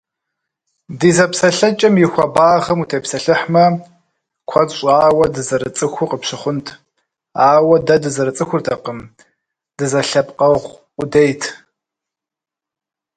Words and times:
Ди 0.99 1.09
зэпсэлъэкӏэм 1.17 1.95
и 2.03 2.05
хуэбагъым 2.11 2.79
утепсэлъыхьмэ, 2.83 3.65
куэд 4.49 4.69
щӏауэ 4.77 5.25
дызэрыцӏыхуу 5.33 6.09
къыпщыхъунт, 6.09 6.67
ауэ 7.51 7.77
дэ 7.85 7.95
дызэрыцӏыхуртэкъым 8.03 8.99
дызэлъэпкъэгъу 9.77 10.73
къудейт. 10.95 11.43